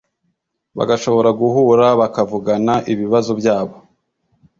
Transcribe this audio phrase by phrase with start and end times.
[0.77, 3.75] bagashobora guhura, bakavugana ibibazo byabo